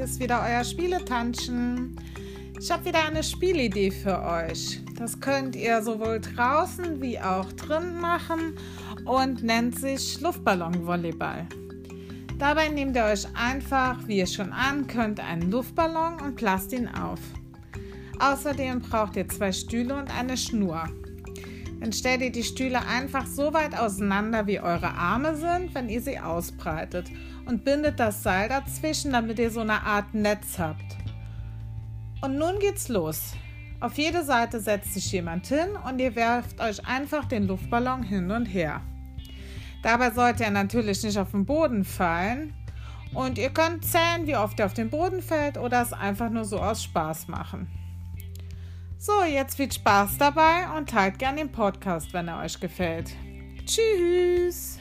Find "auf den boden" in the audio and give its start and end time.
41.18-41.84, 44.66-45.22